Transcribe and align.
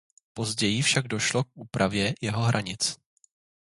Později 0.33 0.81
však 0.81 1.07
došlo 1.07 1.43
k 1.43 1.47
úpravě 1.53 2.13
jeho 2.21 2.41
hranic. 2.41 2.97